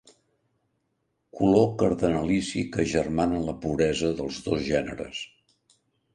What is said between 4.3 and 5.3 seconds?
dos gèneres.